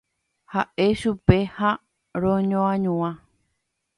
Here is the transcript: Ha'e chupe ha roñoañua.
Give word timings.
Ha'e 0.53 0.87
chupe 1.01 1.37
ha 1.57 1.69
roñoañua. 2.25 3.11